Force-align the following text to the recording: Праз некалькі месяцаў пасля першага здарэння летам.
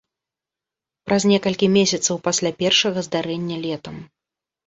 Праз 1.09 1.21
некалькі 1.31 1.67
месяцаў 1.75 2.15
пасля 2.27 2.51
першага 2.63 2.99
здарэння 3.09 3.55
летам. 3.67 3.95